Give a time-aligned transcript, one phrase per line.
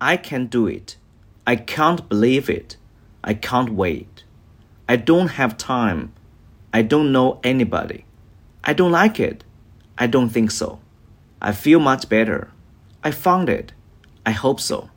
[0.00, 0.96] I can do it.
[1.46, 2.76] I can't believe it.
[3.24, 4.24] I can't wait.
[4.88, 6.12] I don't have time.
[6.72, 8.04] I don't know anybody.
[8.62, 9.42] I don't like it.
[9.96, 10.80] I don't think so.
[11.40, 12.50] I feel much better.
[13.02, 13.72] I found it.
[14.26, 14.90] I hope so.